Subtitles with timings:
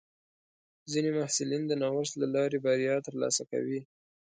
[0.91, 3.79] ځینې محصلین د نوښت له لارې بریا ترلاسه کوي.